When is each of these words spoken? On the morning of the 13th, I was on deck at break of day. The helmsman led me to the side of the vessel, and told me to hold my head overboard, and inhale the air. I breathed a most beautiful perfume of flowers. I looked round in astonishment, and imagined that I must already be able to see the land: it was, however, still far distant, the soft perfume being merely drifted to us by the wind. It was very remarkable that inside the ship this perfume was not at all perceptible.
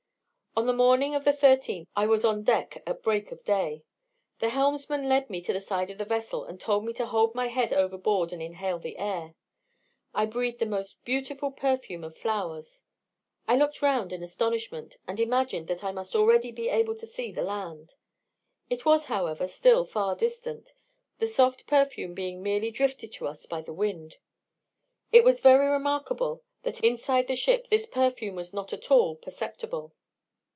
On 0.53 0.67
the 0.67 0.73
morning 0.73 1.15
of 1.15 1.23
the 1.23 1.31
13th, 1.31 1.87
I 1.95 2.05
was 2.05 2.25
on 2.25 2.43
deck 2.43 2.83
at 2.85 3.01
break 3.01 3.31
of 3.31 3.41
day. 3.45 3.85
The 4.39 4.49
helmsman 4.49 5.07
led 5.07 5.29
me 5.29 5.39
to 5.43 5.53
the 5.53 5.61
side 5.61 5.89
of 5.89 5.97
the 5.97 6.03
vessel, 6.03 6.43
and 6.43 6.59
told 6.59 6.83
me 6.83 6.91
to 6.95 7.05
hold 7.05 7.33
my 7.33 7.47
head 7.47 7.71
overboard, 7.71 8.33
and 8.33 8.41
inhale 8.41 8.77
the 8.77 8.97
air. 8.97 9.33
I 10.13 10.25
breathed 10.25 10.61
a 10.61 10.65
most 10.65 10.97
beautiful 11.05 11.51
perfume 11.51 12.03
of 12.03 12.17
flowers. 12.17 12.83
I 13.47 13.55
looked 13.55 13.81
round 13.81 14.11
in 14.11 14.21
astonishment, 14.21 14.97
and 15.07 15.21
imagined 15.21 15.69
that 15.69 15.85
I 15.85 15.93
must 15.93 16.17
already 16.17 16.51
be 16.51 16.67
able 16.67 16.95
to 16.95 17.07
see 17.07 17.31
the 17.31 17.43
land: 17.43 17.93
it 18.69 18.83
was, 18.83 19.05
however, 19.05 19.47
still 19.47 19.85
far 19.85 20.15
distant, 20.17 20.73
the 21.19 21.27
soft 21.27 21.65
perfume 21.65 22.13
being 22.13 22.43
merely 22.43 22.71
drifted 22.71 23.13
to 23.13 23.27
us 23.29 23.45
by 23.45 23.61
the 23.61 23.73
wind. 23.73 24.17
It 25.13 25.23
was 25.23 25.39
very 25.39 25.67
remarkable 25.69 26.43
that 26.63 26.81
inside 26.83 27.27
the 27.27 27.37
ship 27.37 27.67
this 27.69 27.85
perfume 27.85 28.35
was 28.35 28.53
not 28.53 28.73
at 28.73 28.91
all 28.91 29.15
perceptible. 29.15 29.93